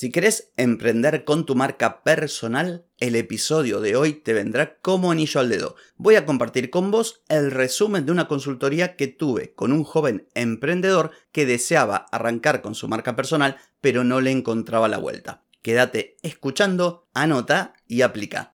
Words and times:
Si 0.00 0.10
querés 0.10 0.50
emprender 0.56 1.26
con 1.26 1.44
tu 1.44 1.54
marca 1.54 2.02
personal, 2.02 2.86
el 3.00 3.16
episodio 3.16 3.82
de 3.82 3.96
hoy 3.96 4.14
te 4.14 4.32
vendrá 4.32 4.78
como 4.78 5.12
anillo 5.12 5.40
al 5.40 5.50
dedo. 5.50 5.76
Voy 5.96 6.14
a 6.14 6.24
compartir 6.24 6.70
con 6.70 6.90
vos 6.90 7.22
el 7.28 7.50
resumen 7.50 8.06
de 8.06 8.12
una 8.12 8.26
consultoría 8.26 8.96
que 8.96 9.08
tuve 9.08 9.52
con 9.52 9.72
un 9.72 9.84
joven 9.84 10.26
emprendedor 10.32 11.10
que 11.32 11.44
deseaba 11.44 11.96
arrancar 12.12 12.62
con 12.62 12.74
su 12.74 12.88
marca 12.88 13.14
personal, 13.14 13.58
pero 13.82 14.02
no 14.02 14.22
le 14.22 14.30
encontraba 14.30 14.88
la 14.88 14.96
vuelta. 14.96 15.44
Quédate 15.60 16.16
escuchando, 16.22 17.06
anota 17.12 17.74
y 17.86 18.00
aplica. 18.00 18.54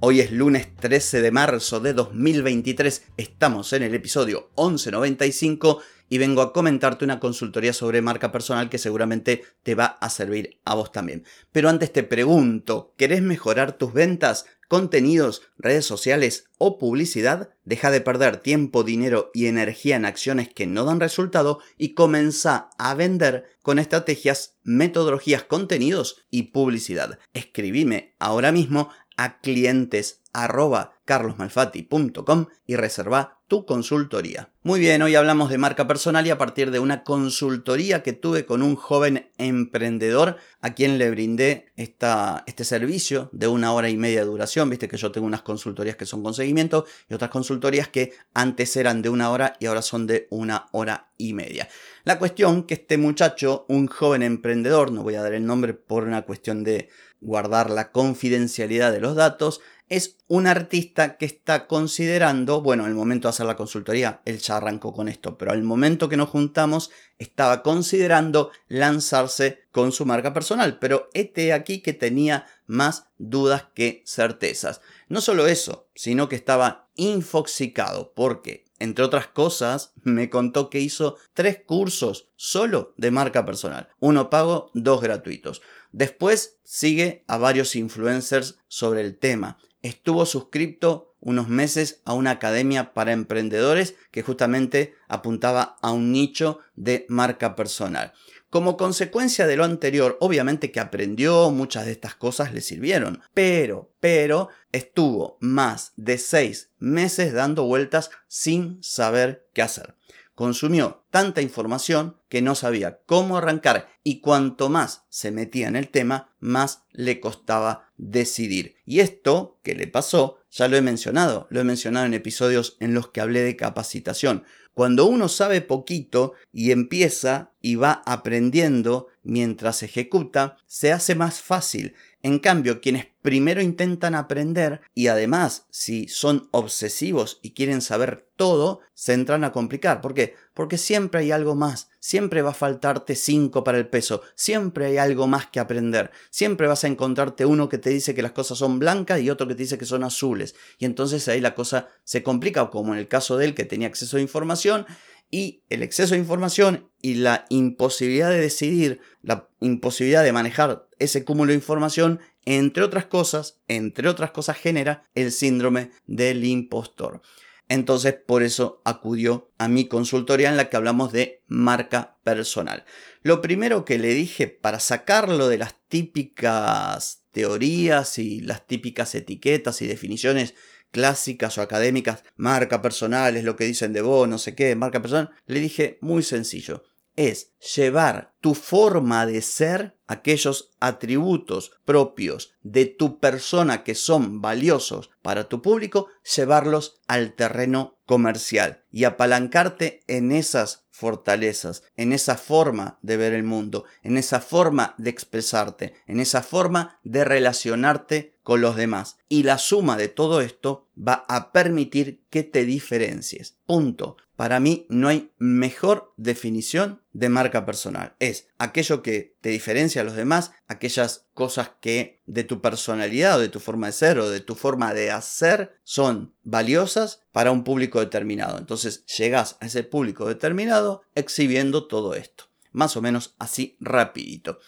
Hoy 0.00 0.20
es 0.20 0.30
lunes 0.30 0.68
13 0.76 1.22
de 1.22 1.32
marzo 1.32 1.80
de 1.80 1.92
2023, 1.92 3.02
estamos 3.16 3.72
en 3.72 3.82
el 3.82 3.96
episodio 3.96 4.48
1195 4.56 5.80
y 6.08 6.18
vengo 6.18 6.40
a 6.40 6.52
comentarte 6.52 7.04
una 7.04 7.18
consultoría 7.18 7.72
sobre 7.72 8.00
marca 8.00 8.30
personal 8.30 8.70
que 8.70 8.78
seguramente 8.78 9.42
te 9.64 9.74
va 9.74 9.86
a 9.86 10.08
servir 10.08 10.60
a 10.64 10.76
vos 10.76 10.92
también. 10.92 11.24
Pero 11.50 11.68
antes 11.68 11.92
te 11.92 12.04
pregunto, 12.04 12.94
¿querés 12.96 13.22
mejorar 13.22 13.76
tus 13.76 13.92
ventas, 13.92 14.46
contenidos, 14.68 15.42
redes 15.58 15.84
sociales 15.84 16.44
o 16.58 16.78
publicidad? 16.78 17.50
Deja 17.64 17.90
de 17.90 18.00
perder 18.00 18.36
tiempo, 18.36 18.84
dinero 18.84 19.32
y 19.34 19.46
energía 19.46 19.96
en 19.96 20.04
acciones 20.04 20.48
que 20.48 20.68
no 20.68 20.84
dan 20.84 21.00
resultado 21.00 21.58
y 21.76 21.94
comienza 21.94 22.70
a 22.78 22.94
vender 22.94 23.46
con 23.62 23.80
estrategias, 23.80 24.54
metodologías, 24.62 25.42
contenidos 25.42 26.24
y 26.30 26.44
publicidad. 26.44 27.18
Escribime 27.34 28.14
ahora 28.20 28.52
mismo 28.52 28.90
a 29.18 29.40
clientes 29.40 30.22
arroba 30.32 30.97
carlosmalfatti.com 31.08 32.46
y 32.66 32.76
reserva 32.76 33.40
tu 33.48 33.64
consultoría. 33.64 34.52
Muy 34.62 34.78
bien, 34.78 35.00
hoy 35.00 35.14
hablamos 35.14 35.48
de 35.48 35.56
marca 35.56 35.88
personal 35.88 36.26
y 36.26 36.30
a 36.30 36.36
partir 36.36 36.70
de 36.70 36.80
una 36.80 37.02
consultoría 37.02 38.02
que 38.02 38.12
tuve 38.12 38.44
con 38.44 38.62
un 38.62 38.76
joven 38.76 39.30
emprendedor 39.38 40.36
a 40.60 40.74
quien 40.74 40.98
le 40.98 41.10
brindé 41.10 41.72
esta, 41.76 42.44
este 42.46 42.64
servicio 42.64 43.30
de 43.32 43.46
una 43.46 43.72
hora 43.72 43.88
y 43.88 43.96
media 43.96 44.20
de 44.20 44.26
duración. 44.26 44.68
Viste 44.68 44.86
que 44.86 44.98
yo 44.98 45.10
tengo 45.10 45.26
unas 45.26 45.40
consultorías 45.40 45.96
que 45.96 46.04
son 46.04 46.22
con 46.22 46.34
seguimiento 46.34 46.84
y 47.08 47.14
otras 47.14 47.30
consultorías 47.30 47.88
que 47.88 48.12
antes 48.34 48.76
eran 48.76 49.00
de 49.00 49.08
una 49.08 49.30
hora 49.30 49.54
y 49.60 49.64
ahora 49.64 49.80
son 49.80 50.06
de 50.06 50.26
una 50.28 50.66
hora 50.72 51.08
y 51.16 51.32
media. 51.32 51.70
La 52.04 52.18
cuestión 52.18 52.64
que 52.64 52.74
este 52.74 52.98
muchacho, 52.98 53.64
un 53.68 53.86
joven 53.86 54.22
emprendedor, 54.22 54.92
no 54.92 55.02
voy 55.02 55.14
a 55.14 55.22
dar 55.22 55.32
el 55.32 55.46
nombre 55.46 55.72
por 55.72 56.04
una 56.04 56.20
cuestión 56.20 56.64
de 56.64 56.90
guardar 57.22 57.70
la 57.70 57.92
confidencialidad 57.92 58.92
de 58.92 59.00
los 59.00 59.16
datos, 59.16 59.62
es 59.88 60.16
un 60.26 60.46
artista 60.46 60.97
que 61.06 61.26
está 61.26 61.66
considerando, 61.66 62.60
bueno, 62.60 62.82
en 62.82 62.90
el 62.90 62.94
momento 62.96 63.28
de 63.28 63.30
hacer 63.30 63.46
la 63.46 63.56
consultoría, 63.56 64.20
él 64.24 64.38
ya 64.38 64.56
arrancó 64.56 64.92
con 64.92 65.08
esto, 65.08 65.38
pero 65.38 65.52
al 65.52 65.62
momento 65.62 66.08
que 66.08 66.16
nos 66.16 66.28
juntamos, 66.28 66.90
estaba 67.18 67.62
considerando 67.62 68.50
lanzarse 68.66 69.62
con 69.70 69.92
su 69.92 70.06
marca 70.06 70.32
personal, 70.32 70.78
pero 70.78 71.08
este 71.14 71.52
aquí 71.52 71.80
que 71.80 71.92
tenía 71.92 72.46
más 72.66 73.06
dudas 73.16 73.66
que 73.74 74.02
certezas. 74.06 74.80
No 75.08 75.20
solo 75.20 75.46
eso, 75.46 75.88
sino 75.94 76.28
que 76.28 76.36
estaba 76.36 76.88
infoxicado, 76.96 78.12
porque, 78.14 78.64
entre 78.80 79.04
otras 79.04 79.28
cosas, 79.28 79.92
me 80.02 80.28
contó 80.30 80.68
que 80.68 80.80
hizo 80.80 81.16
tres 81.32 81.62
cursos 81.64 82.28
solo 82.34 82.92
de 82.96 83.12
marca 83.12 83.44
personal, 83.44 83.88
uno 84.00 84.30
pago, 84.30 84.70
dos 84.74 85.00
gratuitos. 85.00 85.62
Después 85.92 86.58
sigue 86.64 87.24
a 87.28 87.38
varios 87.38 87.76
influencers 87.76 88.58
sobre 88.68 89.00
el 89.00 89.16
tema. 89.16 89.58
Estuvo 89.82 90.26
suscrito 90.26 91.16
unos 91.20 91.48
meses 91.48 92.00
a 92.04 92.14
una 92.14 92.32
academia 92.32 92.94
para 92.94 93.12
emprendedores 93.12 93.94
que 94.10 94.22
justamente 94.22 94.94
apuntaba 95.08 95.76
a 95.82 95.92
un 95.92 96.12
nicho 96.12 96.60
de 96.74 97.06
marca 97.08 97.56
personal. 97.56 98.12
Como 98.50 98.76
consecuencia 98.76 99.46
de 99.46 99.56
lo 99.56 99.64
anterior, 99.64 100.16
obviamente 100.20 100.72
que 100.72 100.80
aprendió, 100.80 101.50
muchas 101.50 101.86
de 101.86 101.92
estas 101.92 102.14
cosas 102.14 102.52
le 102.54 102.60
sirvieron, 102.60 103.20
pero, 103.34 103.92
pero, 104.00 104.48
estuvo 104.72 105.36
más 105.40 105.92
de 105.96 106.18
seis 106.18 106.70
meses 106.78 107.32
dando 107.32 107.64
vueltas 107.64 108.10
sin 108.26 108.82
saber 108.82 109.48
qué 109.52 109.62
hacer 109.62 109.98
consumió 110.38 111.04
tanta 111.10 111.42
información 111.42 112.16
que 112.28 112.42
no 112.42 112.54
sabía 112.54 113.00
cómo 113.06 113.36
arrancar 113.36 113.88
y 114.04 114.20
cuanto 114.20 114.68
más 114.68 115.04
se 115.08 115.32
metía 115.32 115.66
en 115.66 115.74
el 115.74 115.88
tema, 115.88 116.32
más 116.38 116.84
le 116.92 117.18
costaba 117.18 117.87
decidir. 117.98 118.76
Y 118.86 119.00
esto 119.00 119.58
que 119.62 119.74
le 119.74 119.86
pasó, 119.86 120.38
ya 120.50 120.68
lo 120.68 120.76
he 120.76 120.82
mencionado, 120.82 121.46
lo 121.50 121.60
he 121.60 121.64
mencionado 121.64 122.06
en 122.06 122.14
episodios 122.14 122.76
en 122.80 122.94
los 122.94 123.08
que 123.08 123.20
hablé 123.20 123.42
de 123.42 123.56
capacitación. 123.56 124.44
Cuando 124.72 125.06
uno 125.06 125.28
sabe 125.28 125.60
poquito 125.60 126.34
y 126.52 126.70
empieza 126.70 127.52
y 127.60 127.74
va 127.74 128.02
aprendiendo 128.06 129.08
mientras 129.28 129.82
ejecuta, 129.82 130.56
se 130.66 130.90
hace 130.90 131.14
más 131.14 131.40
fácil. 131.40 131.94
En 132.22 132.40
cambio, 132.40 132.80
quienes 132.80 133.06
primero 133.22 133.60
intentan 133.60 134.14
aprender 134.14 134.80
y 134.94 135.06
además 135.06 135.66
si 135.70 136.08
son 136.08 136.48
obsesivos 136.50 137.38
y 137.42 137.52
quieren 137.52 137.80
saber 137.80 138.26
todo, 138.34 138.80
se 138.94 139.12
entran 139.12 139.44
a 139.44 139.52
complicar. 139.52 140.00
¿Por 140.00 140.14
qué? 140.14 140.34
Porque 140.54 140.78
siempre 140.78 141.20
hay 141.20 141.30
algo 141.30 141.54
más, 141.54 141.90
siempre 142.00 142.42
va 142.42 142.50
a 142.50 142.54
faltarte 142.54 143.14
5 143.14 143.62
para 143.62 143.78
el 143.78 143.88
peso, 143.88 144.22
siempre 144.34 144.86
hay 144.86 144.96
algo 144.96 145.26
más 145.26 145.46
que 145.46 145.60
aprender, 145.60 146.10
siempre 146.30 146.66
vas 146.66 146.84
a 146.84 146.88
encontrarte 146.88 147.44
uno 147.44 147.68
que 147.68 147.78
te 147.78 147.90
dice 147.90 148.14
que 148.14 148.22
las 148.22 148.32
cosas 148.32 148.58
son 148.58 148.78
blancas 148.78 149.20
y 149.20 149.30
otro 149.30 149.46
que 149.46 149.54
te 149.54 149.62
dice 149.62 149.78
que 149.78 149.84
son 149.84 150.04
azules. 150.04 150.54
Y 150.78 150.86
entonces 150.86 151.28
ahí 151.28 151.40
la 151.40 151.54
cosa 151.54 151.88
se 152.02 152.22
complica, 152.22 152.70
como 152.70 152.94
en 152.94 152.98
el 152.98 153.08
caso 153.08 153.36
de 153.36 153.44
él 153.44 153.54
que 153.54 153.64
tenía 153.64 153.88
acceso 153.88 154.16
a 154.16 154.20
información 154.20 154.86
y 155.30 155.62
el 155.68 155.82
exceso 155.82 156.14
de 156.14 156.20
información 156.20 156.90
y 157.02 157.14
la 157.14 157.44
imposibilidad 157.48 158.30
de 158.30 158.40
decidir, 158.40 159.00
la 159.22 159.48
imposibilidad 159.60 160.24
de 160.24 160.32
manejar 160.32 160.88
ese 160.98 161.24
cúmulo 161.24 161.50
de 161.50 161.56
información, 161.56 162.20
entre 162.44 162.82
otras 162.82 163.06
cosas, 163.06 163.60
entre 163.68 164.08
otras 164.08 164.30
cosas 164.30 164.56
genera 164.56 165.04
el 165.14 165.32
síndrome 165.32 165.90
del 166.06 166.44
impostor. 166.44 167.20
Entonces, 167.68 168.14
por 168.14 168.42
eso 168.42 168.80
acudió 168.84 169.52
a 169.58 169.68
mi 169.68 169.88
consultoría 169.88 170.48
en 170.48 170.56
la 170.56 170.70
que 170.70 170.78
hablamos 170.78 171.12
de 171.12 171.42
marca 171.46 172.16
personal. 172.24 172.84
Lo 173.22 173.42
primero 173.42 173.84
que 173.84 173.98
le 173.98 174.14
dije 174.14 174.48
para 174.48 174.80
sacarlo 174.80 175.48
de 175.48 175.58
las 175.58 175.74
típicas 175.88 177.24
teorías 177.30 178.18
y 178.18 178.40
las 178.40 178.66
típicas 178.66 179.14
etiquetas 179.14 179.82
y 179.82 179.86
definiciones 179.86 180.54
clásicas 180.90 181.58
o 181.58 181.62
académicas, 181.62 182.24
marca 182.36 182.82
personal, 182.82 183.36
es 183.36 183.44
lo 183.44 183.56
que 183.56 183.64
dicen 183.64 183.92
de 183.92 184.02
vos, 184.02 184.28
no 184.28 184.38
sé 184.38 184.54
qué, 184.54 184.74
marca 184.74 185.02
personal, 185.02 185.30
le 185.46 185.60
dije 185.60 185.98
muy 186.00 186.22
sencillo, 186.22 186.84
es 187.18 187.52
llevar 187.74 188.36
tu 188.40 188.54
forma 188.54 189.26
de 189.26 189.42
ser, 189.42 189.96
aquellos 190.06 190.70
atributos 190.78 191.72
propios 191.84 192.54
de 192.62 192.86
tu 192.86 193.18
persona 193.18 193.82
que 193.82 193.96
son 193.96 194.40
valiosos 194.40 195.10
para 195.20 195.48
tu 195.48 195.60
público, 195.60 196.06
llevarlos 196.36 197.00
al 197.08 197.34
terreno 197.34 197.98
comercial 198.06 198.84
y 198.92 199.02
apalancarte 199.02 200.04
en 200.06 200.30
esas 200.30 200.86
fortalezas, 200.92 201.82
en 201.96 202.12
esa 202.12 202.36
forma 202.36 202.98
de 203.02 203.16
ver 203.16 203.32
el 203.32 203.42
mundo, 203.42 203.84
en 204.02 204.16
esa 204.16 204.40
forma 204.40 204.94
de 204.96 205.10
expresarte, 205.10 205.94
en 206.06 206.20
esa 206.20 206.42
forma 206.42 207.00
de 207.02 207.24
relacionarte 207.24 208.37
con 208.48 208.62
los 208.62 208.76
demás. 208.76 209.18
Y 209.28 209.42
la 209.42 209.58
suma 209.58 209.98
de 209.98 210.08
todo 210.08 210.40
esto 210.40 210.88
va 210.96 211.26
a 211.28 211.52
permitir 211.52 212.24
que 212.30 212.44
te 212.44 212.64
diferencies. 212.64 213.58
Punto. 213.66 214.16
Para 214.36 214.58
mí 214.58 214.86
no 214.88 215.08
hay 215.08 215.32
mejor 215.36 216.14
definición 216.16 217.02
de 217.12 217.28
marca 217.28 217.66
personal. 217.66 218.16
Es 218.20 218.48
aquello 218.56 219.02
que 219.02 219.36
te 219.42 219.50
diferencia 219.50 220.00
a 220.00 220.04
los 220.04 220.16
demás, 220.16 220.52
aquellas 220.66 221.26
cosas 221.34 221.72
que 221.82 222.22
de 222.24 222.42
tu 222.42 222.62
personalidad 222.62 223.36
o 223.36 223.40
de 223.40 223.50
tu 223.50 223.60
forma 223.60 223.88
de 223.88 223.92
ser 223.92 224.18
o 224.18 224.30
de 224.30 224.40
tu 224.40 224.54
forma 224.54 224.94
de 224.94 225.10
hacer 225.10 225.78
son 225.84 226.34
valiosas 226.42 227.20
para 227.32 227.50
un 227.50 227.64
público 227.64 228.00
determinado. 228.00 228.56
Entonces 228.56 229.04
llegas 229.18 229.58
a 229.60 229.66
ese 229.66 229.82
público 229.82 230.26
determinado 230.26 231.02
exhibiendo 231.14 231.86
todo 231.86 232.14
esto. 232.14 232.44
Más 232.72 232.96
o 232.96 233.02
menos 233.02 233.34
así 233.38 233.76
rapidito. 233.78 234.58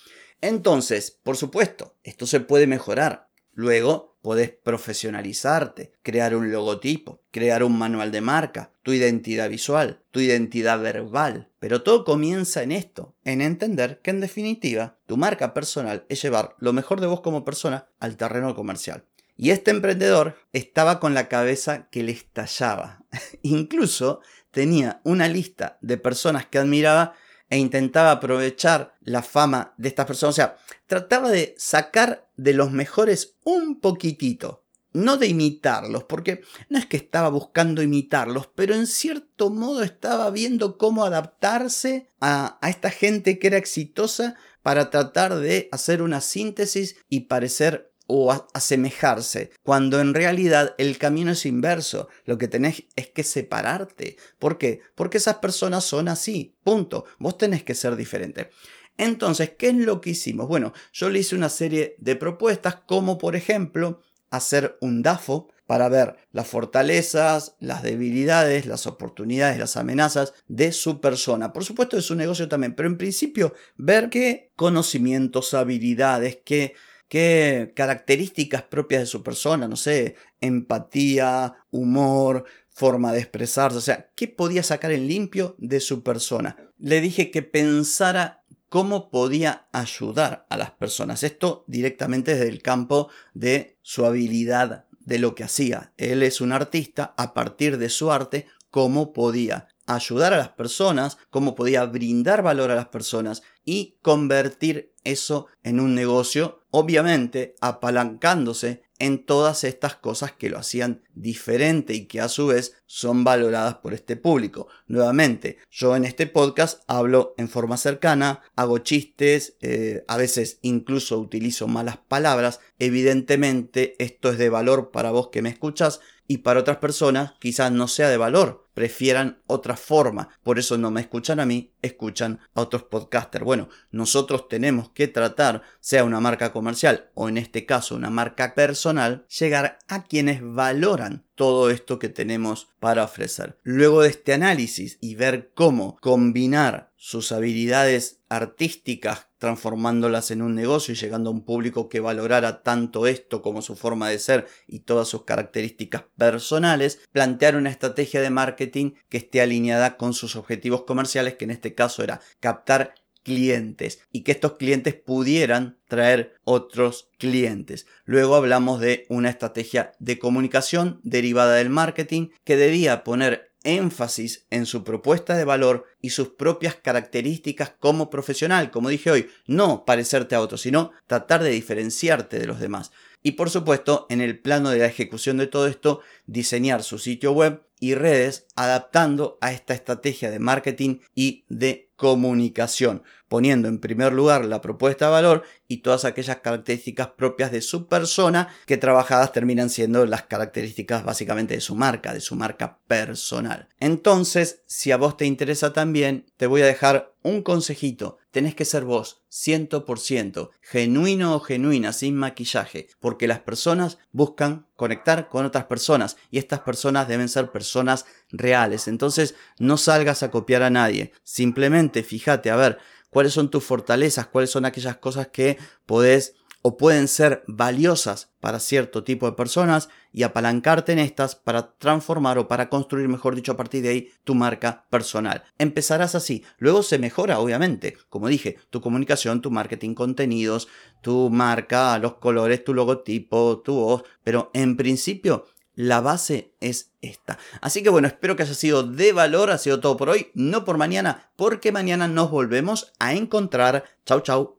Entonces, 0.42 1.18
por 1.22 1.38
supuesto, 1.38 1.96
esto 2.02 2.26
se 2.26 2.40
puede 2.40 2.66
mejorar. 2.66 3.29
Luego 3.60 4.16
podés 4.22 4.52
profesionalizarte, 4.52 5.92
crear 6.02 6.34
un 6.34 6.50
logotipo, 6.50 7.20
crear 7.30 7.62
un 7.62 7.76
manual 7.76 8.10
de 8.10 8.22
marca, 8.22 8.72
tu 8.82 8.94
identidad 8.94 9.50
visual, 9.50 10.00
tu 10.10 10.20
identidad 10.20 10.80
verbal. 10.80 11.50
Pero 11.58 11.82
todo 11.82 12.06
comienza 12.06 12.62
en 12.62 12.72
esto, 12.72 13.14
en 13.22 13.42
entender 13.42 14.00
que 14.00 14.12
en 14.12 14.22
definitiva 14.22 14.96
tu 15.04 15.18
marca 15.18 15.52
personal 15.52 16.06
es 16.08 16.22
llevar 16.22 16.56
lo 16.58 16.72
mejor 16.72 17.02
de 17.02 17.06
vos 17.06 17.20
como 17.20 17.44
persona 17.44 17.86
al 17.98 18.16
terreno 18.16 18.54
comercial. 18.54 19.04
Y 19.36 19.50
este 19.50 19.70
emprendedor 19.70 20.38
estaba 20.54 20.98
con 20.98 21.12
la 21.12 21.28
cabeza 21.28 21.90
que 21.90 22.02
le 22.02 22.12
estallaba. 22.12 23.04
Incluso 23.42 24.22
tenía 24.52 25.02
una 25.04 25.28
lista 25.28 25.76
de 25.82 25.98
personas 25.98 26.46
que 26.46 26.56
admiraba 26.56 27.12
e 27.50 27.58
intentaba 27.58 28.12
aprovechar 28.12 28.94
la 29.00 29.22
fama 29.22 29.74
de 29.76 29.88
estas 29.88 30.06
personas. 30.06 30.34
O 30.34 30.36
sea, 30.36 30.56
trataba 30.86 31.30
de 31.30 31.54
sacar 31.58 32.28
de 32.36 32.54
los 32.54 32.70
mejores 32.70 33.34
un 33.44 33.80
poquitito. 33.80 34.64
No 34.92 35.16
de 35.16 35.28
imitarlos, 35.28 36.02
porque 36.04 36.40
no 36.68 36.78
es 36.78 36.86
que 36.86 36.96
estaba 36.96 37.28
buscando 37.28 37.80
imitarlos, 37.80 38.48
pero 38.54 38.74
en 38.74 38.88
cierto 38.88 39.50
modo 39.50 39.84
estaba 39.84 40.30
viendo 40.30 40.78
cómo 40.78 41.04
adaptarse 41.04 42.08
a, 42.20 42.58
a 42.60 42.70
esta 42.70 42.90
gente 42.90 43.38
que 43.38 43.48
era 43.48 43.56
exitosa 43.56 44.36
para 44.62 44.90
tratar 44.90 45.36
de 45.36 45.68
hacer 45.70 46.02
una 46.02 46.20
síntesis 46.20 46.96
y 47.08 47.20
parecer 47.20 47.89
o 48.12 48.32
asemejarse, 48.52 49.52
cuando 49.62 50.00
en 50.00 50.14
realidad 50.14 50.74
el 50.78 50.98
camino 50.98 51.30
es 51.30 51.46
inverso. 51.46 52.08
Lo 52.24 52.38
que 52.38 52.48
tenés 52.48 52.84
es 52.96 53.08
que 53.08 53.22
separarte. 53.22 54.16
¿Por 54.40 54.58
qué? 54.58 54.80
Porque 54.96 55.18
esas 55.18 55.36
personas 55.36 55.84
son 55.84 56.08
así. 56.08 56.56
Punto. 56.64 57.04
Vos 57.20 57.38
tenés 57.38 57.62
que 57.62 57.76
ser 57.76 57.94
diferente. 57.94 58.50
Entonces, 58.98 59.52
¿qué 59.56 59.68
es 59.68 59.76
lo 59.76 60.00
que 60.00 60.10
hicimos? 60.10 60.48
Bueno, 60.48 60.72
yo 60.92 61.08
le 61.08 61.20
hice 61.20 61.36
una 61.36 61.48
serie 61.48 61.94
de 61.98 62.16
propuestas 62.16 62.80
como 62.86 63.16
por 63.16 63.36
ejemplo 63.36 64.02
hacer 64.30 64.76
un 64.80 65.02
DAFO 65.02 65.48
para 65.66 65.88
ver 65.88 66.16
las 66.32 66.48
fortalezas, 66.48 67.54
las 67.60 67.84
debilidades, 67.84 68.66
las 68.66 68.88
oportunidades, 68.88 69.56
las 69.56 69.76
amenazas 69.76 70.34
de 70.48 70.72
su 70.72 71.00
persona. 71.00 71.52
Por 71.52 71.64
supuesto 71.64 71.94
de 71.94 72.02
su 72.02 72.16
negocio 72.16 72.48
también, 72.48 72.74
pero 72.74 72.88
en 72.88 72.98
principio 72.98 73.54
ver 73.76 74.10
qué 74.10 74.50
conocimientos, 74.56 75.54
habilidades, 75.54 76.40
qué 76.44 76.74
qué 77.10 77.72
características 77.74 78.62
propias 78.62 79.02
de 79.02 79.06
su 79.06 79.22
persona, 79.24 79.66
no 79.66 79.74
sé, 79.74 80.14
empatía, 80.40 81.66
humor, 81.70 82.44
forma 82.70 83.12
de 83.12 83.18
expresarse, 83.18 83.76
o 83.76 83.82
sea, 83.82 84.10
qué 84.14 84.28
podía 84.28 84.62
sacar 84.62 84.92
en 84.92 85.08
limpio 85.08 85.56
de 85.58 85.80
su 85.80 86.04
persona. 86.04 86.56
Le 86.78 87.00
dije 87.00 87.32
que 87.32 87.42
pensara 87.42 88.44
cómo 88.68 89.10
podía 89.10 89.66
ayudar 89.72 90.46
a 90.48 90.56
las 90.56 90.70
personas. 90.70 91.24
Esto 91.24 91.64
directamente 91.66 92.34
desde 92.34 92.48
el 92.48 92.62
campo 92.62 93.10
de 93.34 93.76
su 93.82 94.06
habilidad 94.06 94.86
de 95.00 95.18
lo 95.18 95.34
que 95.34 95.42
hacía. 95.42 95.92
Él 95.96 96.22
es 96.22 96.40
un 96.40 96.52
artista, 96.52 97.12
a 97.16 97.34
partir 97.34 97.76
de 97.76 97.88
su 97.88 98.12
arte, 98.12 98.46
cómo 98.70 99.12
podía 99.12 99.66
ayudar 99.86 100.32
a 100.32 100.38
las 100.38 100.50
personas, 100.50 101.18
cómo 101.30 101.56
podía 101.56 101.84
brindar 101.86 102.42
valor 102.42 102.70
a 102.70 102.76
las 102.76 102.86
personas 102.86 103.42
y 103.64 103.98
convertir 104.00 104.94
eso 105.02 105.48
en 105.64 105.80
un 105.80 105.96
negocio, 105.96 106.59
obviamente 106.70 107.54
apalancándose 107.60 108.82
en 109.00 109.24
todas 109.24 109.64
estas 109.64 109.96
cosas 109.96 110.32
que 110.32 110.50
lo 110.50 110.58
hacían 110.58 111.02
diferente 111.14 111.94
y 111.94 112.06
que 112.06 112.20
a 112.20 112.28
su 112.28 112.48
vez 112.48 112.76
son 112.86 113.24
valoradas 113.24 113.76
por 113.76 113.94
este 113.94 114.14
público. 114.14 114.68
Nuevamente, 114.86 115.56
yo 115.70 115.96
en 115.96 116.04
este 116.04 116.26
podcast 116.26 116.82
hablo 116.86 117.34
en 117.38 117.48
forma 117.48 117.78
cercana, 117.78 118.42
hago 118.56 118.78
chistes, 118.78 119.56
eh, 119.62 120.04
a 120.06 120.18
veces 120.18 120.58
incluso 120.60 121.18
utilizo 121.18 121.66
malas 121.66 121.96
palabras. 121.96 122.60
Evidentemente 122.78 123.96
esto 123.98 124.30
es 124.30 124.38
de 124.38 124.50
valor 124.50 124.90
para 124.90 125.10
vos 125.10 125.28
que 125.28 125.42
me 125.42 125.48
escuchas 125.48 126.00
y 126.30 126.38
para 126.38 126.60
otras 126.60 126.76
personas 126.76 127.32
quizás 127.40 127.72
no 127.72 127.88
sea 127.88 128.08
de 128.08 128.16
valor, 128.16 128.68
prefieran 128.72 129.42
otra 129.48 129.76
forma. 129.76 130.28
Por 130.44 130.60
eso 130.60 130.78
no 130.78 130.92
me 130.92 131.00
escuchan 131.00 131.40
a 131.40 131.44
mí, 131.44 131.72
escuchan 131.82 132.38
a 132.54 132.60
otros 132.60 132.84
podcasters. 132.84 133.44
Bueno, 133.44 133.68
nosotros 133.90 134.48
tenemos 134.48 134.90
que 134.90 135.08
tratar, 135.08 135.62
sea 135.80 136.04
una 136.04 136.20
marca 136.20 136.52
comercial 136.60 137.08
o 137.14 137.30
en 137.30 137.38
este 137.38 137.64
caso 137.64 137.94
una 137.94 138.10
marca 138.10 138.54
personal, 138.54 139.24
llegar 139.38 139.78
a 139.88 140.04
quienes 140.04 140.42
valoran 140.42 141.24
todo 141.34 141.70
esto 141.70 141.98
que 141.98 142.10
tenemos 142.10 142.68
para 142.80 143.02
ofrecer. 143.02 143.58
Luego 143.62 144.02
de 144.02 144.10
este 144.10 144.34
análisis 144.34 144.98
y 145.00 145.14
ver 145.14 145.52
cómo 145.54 145.96
combinar 146.02 146.92
sus 146.96 147.32
habilidades 147.32 148.20
artísticas 148.28 149.28
transformándolas 149.38 150.30
en 150.30 150.42
un 150.42 150.54
negocio 150.54 150.92
y 150.92 150.98
llegando 150.98 151.30
a 151.30 151.32
un 151.32 151.46
público 151.46 151.88
que 151.88 151.98
valorara 151.98 152.62
tanto 152.62 153.06
esto 153.06 153.40
como 153.40 153.62
su 153.62 153.74
forma 153.74 154.10
de 154.10 154.18
ser 154.18 154.46
y 154.68 154.80
todas 154.80 155.08
sus 155.08 155.24
características 155.24 156.04
personales, 156.18 157.00
plantear 157.10 157.56
una 157.56 157.70
estrategia 157.70 158.20
de 158.20 158.28
marketing 158.28 158.92
que 159.08 159.16
esté 159.16 159.40
alineada 159.40 159.96
con 159.96 160.12
sus 160.12 160.36
objetivos 160.36 160.82
comerciales, 160.82 161.36
que 161.36 161.46
en 161.46 161.52
este 161.52 161.74
caso 161.74 162.04
era 162.04 162.20
captar 162.38 162.92
clientes 163.22 164.00
y 164.12 164.22
que 164.22 164.32
estos 164.32 164.54
clientes 164.54 164.94
pudieran 164.94 165.78
traer 165.88 166.34
otros 166.44 167.10
clientes. 167.18 167.86
Luego 168.04 168.36
hablamos 168.36 168.80
de 168.80 169.06
una 169.08 169.30
estrategia 169.30 169.92
de 169.98 170.18
comunicación 170.18 171.00
derivada 171.02 171.54
del 171.54 171.70
marketing 171.70 172.28
que 172.44 172.56
debía 172.56 173.04
poner 173.04 173.52
énfasis 173.62 174.46
en 174.50 174.66
su 174.66 174.84
propuesta 174.84 175.36
de 175.36 175.44
valor 175.44 175.86
y 176.00 176.10
sus 176.10 176.28
propias 176.28 176.76
características 176.76 177.72
como 177.78 178.10
profesional, 178.10 178.70
como 178.70 178.88
dije 178.88 179.10
hoy, 179.10 179.28
no 179.46 179.84
parecerte 179.84 180.34
a 180.34 180.40
otros, 180.40 180.62
sino 180.62 180.92
tratar 181.06 181.42
de 181.42 181.50
diferenciarte 181.50 182.38
de 182.38 182.46
los 182.46 182.60
demás. 182.60 182.90
Y 183.22 183.32
por 183.32 183.50
supuesto, 183.50 184.06
en 184.08 184.20
el 184.20 184.38
plano 184.38 184.70
de 184.70 184.78
la 184.78 184.86
ejecución 184.86 185.36
de 185.36 185.46
todo 185.46 185.66
esto, 185.66 186.00
diseñar 186.26 186.82
su 186.82 186.98
sitio 186.98 187.32
web 187.32 187.62
y 187.80 187.94
redes 187.94 188.46
adaptando 188.56 189.38
a 189.40 189.52
esta 189.52 189.74
estrategia 189.74 190.30
de 190.30 190.38
marketing 190.38 191.00
y 191.14 191.44
de 191.48 191.90
comunicación, 191.96 193.02
poniendo 193.28 193.68
en 193.68 193.78
primer 193.78 194.14
lugar 194.14 194.46
la 194.46 194.62
propuesta 194.62 195.06
de 195.06 195.12
valor 195.12 195.42
y 195.68 195.78
todas 195.78 196.06
aquellas 196.06 196.38
características 196.38 197.08
propias 197.08 197.52
de 197.52 197.60
su 197.60 197.88
persona 197.88 198.48
que 198.64 198.78
trabajadas 198.78 199.32
terminan 199.32 199.68
siendo 199.68 200.06
las 200.06 200.22
características 200.22 201.04
básicamente 201.04 201.54
de 201.54 201.60
su 201.60 201.74
marca, 201.74 202.14
de 202.14 202.20
su 202.20 202.36
marca 202.36 202.78
personal. 202.86 203.68
Entonces, 203.80 204.62
si 204.66 204.92
a 204.92 204.96
vos 204.96 205.18
te 205.18 205.26
interesa 205.26 205.74
también, 205.74 205.89
te 206.36 206.46
voy 206.46 206.62
a 206.62 206.66
dejar 206.66 207.14
un 207.22 207.42
consejito. 207.42 208.18
Tenés 208.30 208.54
que 208.54 208.64
ser 208.64 208.84
vos, 208.84 209.22
100%, 209.30 210.50
genuino 210.60 211.34
o 211.34 211.40
genuina, 211.40 211.92
sin 211.92 212.16
maquillaje, 212.16 212.88
porque 213.00 213.26
las 213.26 213.40
personas 213.40 213.98
buscan 214.12 214.66
conectar 214.76 215.28
con 215.28 215.44
otras 215.44 215.64
personas 215.64 216.16
y 216.30 216.38
estas 216.38 216.60
personas 216.60 217.08
deben 217.08 217.28
ser 217.28 217.50
personas 217.50 218.06
reales. 218.30 218.88
Entonces, 218.88 219.34
no 219.58 219.76
salgas 219.76 220.22
a 220.22 220.30
copiar 220.30 220.62
a 220.62 220.70
nadie, 220.70 221.12
simplemente 221.24 222.02
fíjate 222.02 222.50
a 222.50 222.56
ver 222.56 222.78
cuáles 223.10 223.32
son 223.32 223.50
tus 223.50 223.64
fortalezas, 223.64 224.28
cuáles 224.28 224.50
son 224.50 224.64
aquellas 224.64 224.96
cosas 224.96 225.28
que 225.28 225.58
podés 225.86 226.34
o 226.62 226.76
pueden 226.76 227.08
ser 227.08 227.42
valiosas 227.46 228.30
para 228.40 228.60
cierto 228.60 229.04
tipo 229.04 229.26
de 229.26 229.36
personas 229.36 229.88
y 230.12 230.22
apalancarte 230.22 230.92
en 230.92 230.98
estas 230.98 231.34
para 231.34 231.72
transformar 231.78 232.38
o 232.38 232.48
para 232.48 232.68
construir, 232.68 233.08
mejor 233.08 233.34
dicho, 233.34 233.52
a 233.52 233.56
partir 233.56 233.82
de 233.82 233.88
ahí 233.90 234.08
tu 234.24 234.34
marca 234.34 234.86
personal. 234.90 235.44
Empezarás 235.58 236.14
así, 236.14 236.44
luego 236.58 236.82
se 236.82 236.98
mejora, 236.98 237.38
obviamente, 237.38 237.96
como 238.08 238.28
dije, 238.28 238.58
tu 238.70 238.80
comunicación, 238.80 239.40
tu 239.40 239.50
marketing, 239.50 239.94
contenidos, 239.94 240.68
tu 241.00 241.30
marca, 241.30 241.98
los 241.98 242.14
colores, 242.14 242.64
tu 242.64 242.74
logotipo, 242.74 243.60
tu 243.64 243.74
voz, 243.74 244.02
pero 244.22 244.50
en 244.52 244.76
principio 244.76 245.46
la 245.74 246.00
base 246.00 246.52
es 246.60 246.92
esta. 247.00 247.38
Así 247.62 247.82
que 247.82 247.88
bueno, 247.88 248.08
espero 248.08 248.36
que 248.36 248.42
haya 248.42 248.54
sido 248.54 248.82
de 248.82 249.12
valor, 249.12 249.50
ha 249.50 249.58
sido 249.58 249.80
todo 249.80 249.96
por 249.96 250.10
hoy, 250.10 250.30
no 250.34 250.64
por 250.64 250.76
mañana, 250.76 251.30
porque 251.36 251.72
mañana 251.72 252.06
nos 252.06 252.30
volvemos 252.30 252.92
a 252.98 253.14
encontrar. 253.14 253.84
Chau, 254.04 254.20
chau. 254.20 254.58